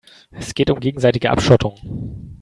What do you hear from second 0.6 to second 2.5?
um gegenseitige Abschottung.